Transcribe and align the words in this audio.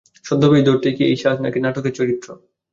ছদ্মবেশ 0.25 0.61
ধরতেই 0.65 0.95
কি 0.97 1.03
এই 1.05 1.17
সাজ, 1.21 1.37
নাকি 1.41 1.57
নাটকের 1.61 1.93
চরিত্র? 1.97 2.27